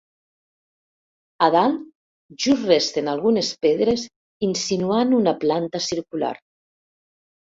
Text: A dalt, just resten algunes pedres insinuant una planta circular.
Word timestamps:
A 1.47 1.49
dalt, 1.55 1.81
just 2.45 2.63
resten 2.71 3.11
algunes 3.13 3.51
pedres 3.67 4.05
insinuant 4.47 5.13
una 5.21 5.35
planta 5.45 5.83
circular. 5.91 6.33